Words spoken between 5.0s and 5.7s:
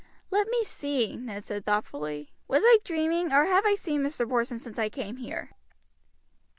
here?"